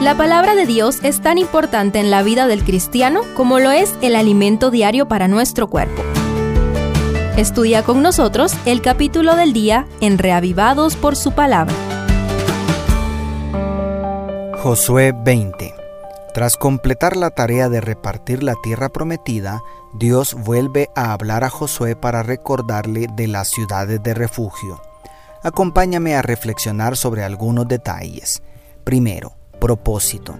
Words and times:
La 0.00 0.14
palabra 0.14 0.54
de 0.54 0.66
Dios 0.66 0.98
es 1.02 1.22
tan 1.22 1.38
importante 1.38 1.98
en 1.98 2.10
la 2.10 2.22
vida 2.22 2.46
del 2.46 2.64
cristiano 2.64 3.22
como 3.34 3.58
lo 3.60 3.70
es 3.70 3.94
el 4.02 4.14
alimento 4.14 4.70
diario 4.70 5.08
para 5.08 5.26
nuestro 5.26 5.68
cuerpo. 5.68 6.02
Estudia 7.38 7.82
con 7.82 8.02
nosotros 8.02 8.52
el 8.66 8.82
capítulo 8.82 9.36
del 9.36 9.54
día 9.54 9.86
en 10.02 10.18
Reavivados 10.18 10.96
por 10.96 11.16
su 11.16 11.32
palabra. 11.32 11.74
Josué 14.58 15.14
20 15.16 15.74
Tras 16.34 16.58
completar 16.58 17.16
la 17.16 17.30
tarea 17.30 17.70
de 17.70 17.80
repartir 17.80 18.42
la 18.42 18.54
tierra 18.62 18.90
prometida, 18.90 19.62
Dios 19.94 20.34
vuelve 20.34 20.90
a 20.94 21.14
hablar 21.14 21.42
a 21.42 21.48
Josué 21.48 21.96
para 21.96 22.22
recordarle 22.22 23.06
de 23.16 23.28
las 23.28 23.48
ciudades 23.48 24.02
de 24.02 24.12
refugio. 24.12 24.78
Acompáñame 25.42 26.16
a 26.16 26.20
reflexionar 26.20 26.98
sobre 26.98 27.24
algunos 27.24 27.66
detalles. 27.66 28.42
Primero, 28.84 29.35
propósito. 29.58 30.36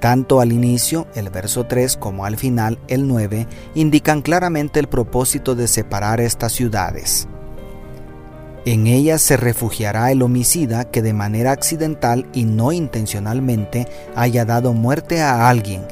Tanto 0.00 0.40
al 0.40 0.52
inicio, 0.52 1.06
el 1.14 1.28
verso 1.28 1.64
3, 1.66 1.96
como 1.98 2.24
al 2.24 2.38
final, 2.38 2.78
el 2.88 3.06
9, 3.06 3.46
indican 3.74 4.22
claramente 4.22 4.80
el 4.80 4.88
propósito 4.88 5.54
de 5.54 5.68
separar 5.68 6.20
estas 6.20 6.52
ciudades. 6.52 7.28
En 8.64 8.86
ellas 8.86 9.22
se 9.22 9.36
refugiará 9.36 10.10
el 10.10 10.22
homicida 10.22 10.90
que 10.90 11.02
de 11.02 11.12
manera 11.12 11.52
accidental 11.52 12.26
y 12.34 12.44
no 12.44 12.72
intencionalmente 12.72 13.88
haya 14.14 14.44
dado 14.44 14.72
muerte 14.72 15.20
a 15.20 15.48
alguien. 15.48 15.82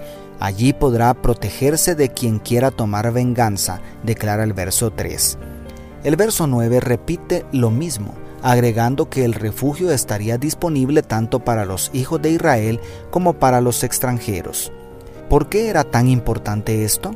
Allí 0.40 0.72
podrá 0.72 1.14
protegerse 1.14 1.94
de 1.94 2.10
quien 2.10 2.38
quiera 2.38 2.70
tomar 2.70 3.12
venganza, 3.12 3.80
declara 4.04 4.44
el 4.44 4.52
verso 4.52 4.90
3. 4.90 5.38
El 6.04 6.16
verso 6.16 6.46
9 6.46 6.80
repite 6.80 7.44
lo 7.52 7.70
mismo, 7.70 8.14
agregando 8.42 9.08
que 9.08 9.24
el 9.24 9.34
refugio 9.34 9.90
estaría 9.90 10.38
disponible 10.38 11.02
tanto 11.02 11.40
para 11.40 11.64
los 11.64 11.90
hijos 11.92 12.20
de 12.22 12.30
Israel 12.30 12.80
como 13.10 13.34
para 13.34 13.60
los 13.60 13.84
extranjeros. 13.84 14.72
¿Por 15.28 15.48
qué 15.48 15.68
era 15.68 15.84
tan 15.84 16.08
importante 16.08 16.84
esto? 16.84 17.14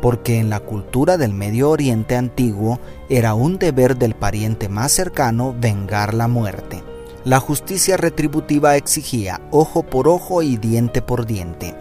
Porque 0.00 0.38
en 0.38 0.50
la 0.50 0.60
cultura 0.60 1.16
del 1.16 1.32
Medio 1.34 1.70
Oriente 1.70 2.16
antiguo 2.16 2.78
era 3.08 3.34
un 3.34 3.58
deber 3.58 3.96
del 3.96 4.14
pariente 4.14 4.68
más 4.68 4.92
cercano 4.92 5.54
vengar 5.58 6.14
la 6.14 6.28
muerte. 6.28 6.82
La 7.24 7.38
justicia 7.38 7.98
retributiva 7.98 8.76
exigía 8.76 9.42
ojo 9.50 9.82
por 9.82 10.08
ojo 10.08 10.40
y 10.42 10.56
diente 10.56 11.02
por 11.02 11.26
diente. 11.26 11.74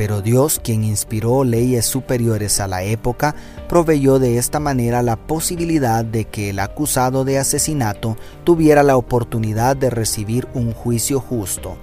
Pero 0.00 0.22
Dios, 0.22 0.62
quien 0.64 0.82
inspiró 0.82 1.44
leyes 1.44 1.84
superiores 1.84 2.58
a 2.60 2.66
la 2.66 2.82
época, 2.82 3.34
proveyó 3.68 4.18
de 4.18 4.38
esta 4.38 4.58
manera 4.58 5.02
la 5.02 5.16
posibilidad 5.16 6.06
de 6.06 6.24
que 6.24 6.48
el 6.48 6.58
acusado 6.60 7.26
de 7.26 7.38
asesinato 7.38 8.16
tuviera 8.42 8.82
la 8.82 8.96
oportunidad 8.96 9.76
de 9.76 9.90
recibir 9.90 10.48
un 10.54 10.72
juicio 10.72 11.20
justo. 11.20 11.76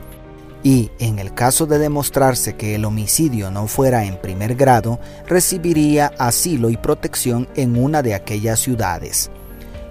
Y, 0.64 0.90
en 0.98 1.20
el 1.20 1.36
caso 1.36 1.68
de 1.68 1.78
demostrarse 1.78 2.56
que 2.56 2.74
el 2.74 2.86
homicidio 2.86 3.52
no 3.52 3.68
fuera 3.68 4.04
en 4.06 4.20
primer 4.20 4.56
grado, 4.56 5.00
recibiría 5.28 6.12
asilo 6.18 6.72
y 6.72 6.78
protección 6.78 7.48
en 7.54 7.78
una 7.78 8.02
de 8.02 8.16
aquellas 8.16 8.60
ciudades. 8.60 9.30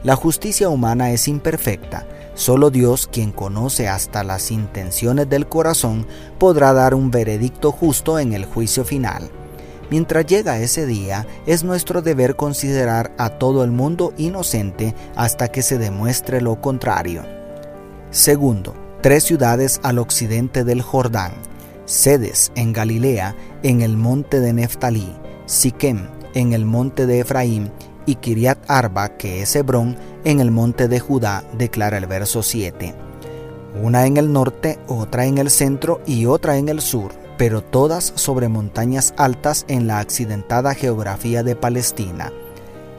La 0.07 0.15
justicia 0.15 0.69
humana 0.69 1.11
es 1.11 1.27
imperfecta, 1.27 2.07
Solo 2.37 2.71
Dios, 2.71 3.09
quien 3.11 3.33
conoce 3.33 3.89
hasta 3.89 4.23
las 4.23 4.53
intenciones 4.53 5.29
del 5.29 5.49
corazón, 5.49 6.07
podrá 6.39 6.73
dar 6.73 6.95
un 6.95 7.11
veredicto 7.11 7.73
justo 7.73 8.21
en 8.21 8.35
el 8.35 8.45
juicio 8.45 8.85
final. 8.85 9.31
Mientras 9.91 10.27
llega 10.27 10.61
ese 10.61 10.87
día, 10.87 11.27
es 11.47 11.65
nuestro 11.65 12.03
deber 12.03 12.37
considerar 12.37 13.15
a 13.19 13.31
todo 13.31 13.65
el 13.65 13.73
mundo 13.73 14.13
inocente 14.17 14.95
hasta 15.17 15.49
que 15.49 15.63
se 15.63 15.77
demuestre 15.77 16.41
lo 16.41 16.61
contrario. 16.61 17.25
Segundo, 18.13 18.75
tres 19.01 19.25
ciudades 19.25 19.81
al 19.83 19.99
occidente 19.99 20.63
del 20.63 20.83
Jordán, 20.83 21.33
sedes 21.85 22.53
en 22.55 22.73
Galilea, 22.73 23.35
en 23.65 23.81
el 23.81 23.97
monte 23.97 24.39
de 24.39 24.53
Neftalí, 24.53 25.11
Siquem, 25.47 26.07
en 26.35 26.53
el 26.53 26.65
monte 26.65 27.07
de 27.07 27.21
Efraín, 27.21 27.73
y 28.07 28.15
Kiriat 28.15 28.59
Arba, 28.69 29.17
que 29.17 29.43
es 29.43 29.55
Hebrón, 29.57 29.97
en 30.25 30.41
el 30.41 30.51
monte 30.51 30.89
de 30.89 31.01
Judá, 31.01 31.45
declara 31.59 31.99
el 31.99 32.07
verso 32.07 32.43
7. 32.43 32.95
Una 33.83 34.07
en 34.07 34.17
el 34.17 34.33
norte, 34.33 34.79
otra 34.87 35.27
en 35.27 35.39
el 35.39 35.51
centro 35.51 36.01
y 36.07 36.27
otra 36.27 36.57
en 36.57 36.69
el 36.69 36.81
sur, 36.81 37.13
pero 37.37 37.63
todas 37.63 38.13
sobre 38.15 38.49
montañas 38.49 39.13
altas 39.19 39.67
en 39.69 39.87
la 39.87 39.99
accidentada 39.99 40.75
geografía 40.75 41.43
de 41.43 41.57
Palestina. 41.57 42.33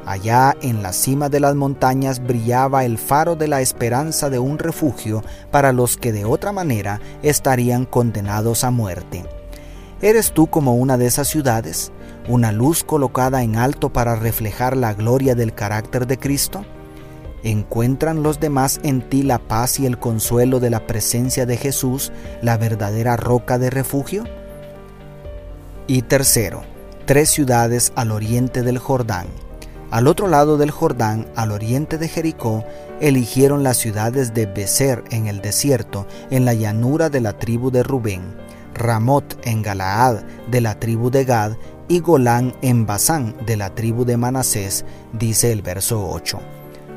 Allá 0.05 0.55
en 0.61 0.83
la 0.83 0.93
cima 0.93 1.27
de 1.27 1.41
las 1.41 1.55
montañas 1.55 2.25
brillaba 2.25 2.85
el 2.85 2.97
faro 2.97 3.35
de 3.35 3.49
la 3.49 3.59
esperanza 3.59 4.29
de 4.29 4.39
un 4.39 4.57
refugio 4.57 5.21
para 5.51 5.73
los 5.73 5.97
que 5.97 6.13
de 6.13 6.23
otra 6.23 6.53
manera 6.53 7.01
estarían 7.23 7.85
condenados 7.85 8.63
a 8.63 8.71
muerte. 8.71 9.25
¿Eres 10.01 10.31
tú 10.31 10.47
como 10.47 10.75
una 10.75 10.97
de 10.97 11.07
esas 11.07 11.27
ciudades? 11.27 11.91
¿Una 12.29 12.51
luz 12.51 12.83
colocada 12.83 13.41
en 13.41 13.55
alto 13.55 13.87
para 13.87 14.17
reflejar 14.17 14.75
la 14.75 14.93
gloria 14.93 15.33
del 15.33 15.53
carácter 15.53 16.07
de 16.07 16.19
Cristo? 16.19 16.65
¿Encuentran 17.41 18.21
los 18.21 18.41
demás 18.41 18.81
en 18.83 18.99
ti 19.07 19.23
la 19.23 19.39
paz 19.39 19.79
y 19.79 19.85
el 19.85 19.97
consuelo 19.97 20.59
de 20.59 20.69
la 20.69 20.85
presencia 20.85 21.45
de 21.45 21.55
Jesús, 21.55 22.11
la 22.41 22.57
verdadera 22.57 23.15
roca 23.15 23.57
de 23.57 23.69
refugio? 23.69 24.25
Y 25.87 26.01
tercero, 26.01 26.63
tres 27.05 27.29
ciudades 27.29 27.93
al 27.95 28.11
oriente 28.11 28.61
del 28.61 28.77
Jordán. 28.77 29.27
Al 29.89 30.05
otro 30.05 30.27
lado 30.27 30.57
del 30.57 30.71
Jordán, 30.71 31.27
al 31.37 31.53
oriente 31.53 31.97
de 31.97 32.09
Jericó, 32.09 32.65
eligieron 32.99 33.63
las 33.63 33.77
ciudades 33.77 34.33
de 34.33 34.47
Becer 34.47 35.05
en 35.11 35.27
el 35.27 35.39
desierto, 35.39 36.05
en 36.29 36.43
la 36.43 36.53
llanura 36.53 37.09
de 37.09 37.21
la 37.21 37.37
tribu 37.37 37.71
de 37.71 37.83
Rubén 37.83 38.46
Ramot 38.77 39.39
en 39.45 39.61
Galaad 39.61 40.23
de 40.49 40.61
la 40.61 40.79
tribu 40.79 41.09
de 41.09 41.25
Gad 41.25 41.53
y 41.87 41.99
Golán 41.99 42.55
en 42.61 42.85
Basán 42.85 43.35
de 43.45 43.57
la 43.57 43.73
tribu 43.73 44.05
de 44.05 44.17
Manasés, 44.17 44.85
dice 45.13 45.51
el 45.51 45.61
verso 45.61 46.09
8. 46.09 46.39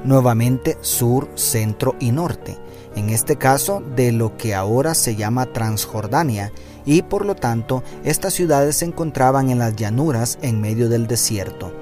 Nuevamente 0.05 0.79
sur, 0.81 1.29
centro 1.35 1.95
y 2.01 2.11
norte, 2.11 2.59
en 2.97 3.11
este 3.11 3.37
caso 3.37 3.83
de 3.95 4.13
lo 4.13 4.37
que 4.37 4.55
ahora 4.55 4.95
se 4.95 5.15
llama 5.15 5.47
Transjordania, 5.47 6.53
y 6.85 7.03
por 7.03 7.25
lo 7.25 7.37
tanto 7.37 7.83
estas 8.05 8.35
ciudades 8.35 8.77
se 8.77 8.87
encontraban 8.87 9.51
en 9.51 9.59
las 9.59 9.77
llanuras 9.77 10.39
en 10.43 10.61
medio 10.61 10.89
del 10.89 11.07
desierto. 11.07 11.80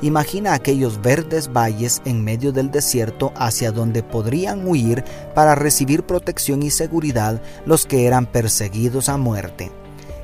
Imagina 0.00 0.54
aquellos 0.54 1.02
verdes 1.02 1.52
valles 1.52 2.00
en 2.04 2.22
medio 2.22 2.52
del 2.52 2.70
desierto 2.70 3.32
hacia 3.34 3.72
donde 3.72 4.04
podrían 4.04 4.64
huir 4.66 5.02
para 5.34 5.56
recibir 5.56 6.04
protección 6.04 6.62
y 6.62 6.70
seguridad 6.70 7.42
los 7.66 7.84
que 7.84 8.06
eran 8.06 8.26
perseguidos 8.26 9.08
a 9.08 9.16
muerte. 9.16 9.72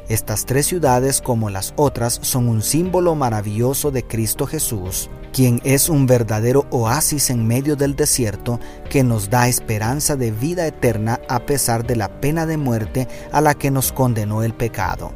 Estas 0.08 0.44
tres 0.44 0.66
ciudades 0.66 1.20
como 1.20 1.50
las 1.50 1.72
otras 1.76 2.20
son 2.22 2.48
un 2.48 2.62
símbolo 2.62 3.16
maravilloso 3.16 3.90
de 3.90 4.04
Cristo 4.06 4.46
Jesús, 4.46 5.10
quien 5.32 5.60
es 5.64 5.88
un 5.88 6.06
verdadero 6.06 6.66
oasis 6.70 7.30
en 7.30 7.44
medio 7.44 7.74
del 7.74 7.96
desierto 7.96 8.60
que 8.88 9.02
nos 9.02 9.28
da 9.28 9.48
esperanza 9.48 10.14
de 10.14 10.30
vida 10.30 10.68
eterna 10.68 11.20
a 11.28 11.46
pesar 11.46 11.84
de 11.84 11.96
la 11.96 12.20
pena 12.20 12.46
de 12.46 12.58
muerte 12.58 13.08
a 13.32 13.41
la 13.41 13.54
que 13.54 13.72
nos 13.72 13.91
condenó 13.91 14.44
el 14.44 14.54
pecado. 14.54 15.10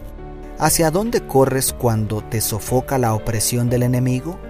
¿Hacia 0.58 0.90
dónde 0.90 1.24
corres 1.24 1.72
cuando 1.72 2.22
te 2.22 2.40
sofoca 2.40 2.98
la 2.98 3.14
opresión 3.14 3.70
del 3.70 3.84
enemigo? 3.84 4.40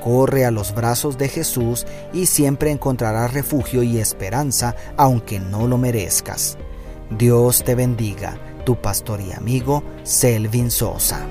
Corre 0.00 0.44
a 0.44 0.50
los 0.50 0.74
brazos 0.74 1.18
de 1.18 1.28
Jesús 1.28 1.86
y 2.12 2.26
siempre 2.26 2.70
encontrarás 2.70 3.34
refugio 3.34 3.82
y 3.82 3.98
esperanza 3.98 4.74
aunque 4.96 5.38
no 5.38 5.66
lo 5.66 5.78
merezcas. 5.78 6.56
Dios 7.10 7.64
te 7.64 7.74
bendiga, 7.74 8.38
tu 8.64 8.76
pastor 8.76 9.20
y 9.20 9.32
amigo 9.32 9.82
Selvin 10.04 10.70
Sosa. 10.70 11.26